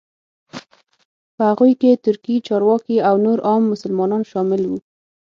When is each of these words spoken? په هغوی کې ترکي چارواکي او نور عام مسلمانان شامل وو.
په 1.35 1.41
هغوی 1.49 1.73
کې 1.81 2.01
ترکي 2.05 2.35
چارواکي 2.47 2.97
او 3.07 3.15
نور 3.25 3.39
عام 3.47 3.63
مسلمانان 3.73 4.23
شامل 4.31 4.61
وو. 4.65 4.77